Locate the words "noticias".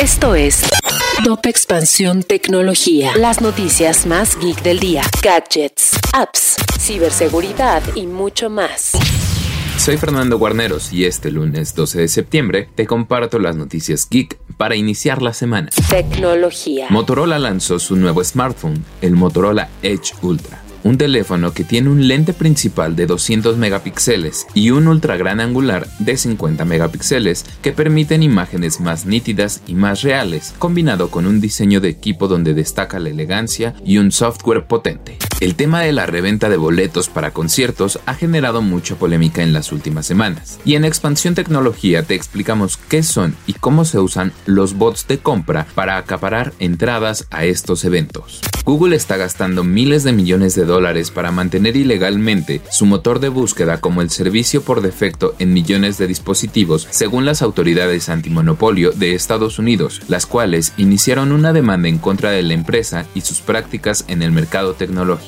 3.40-4.06, 13.56-14.08